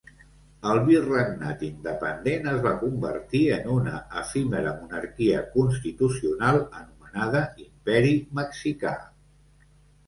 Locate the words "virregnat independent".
0.85-2.49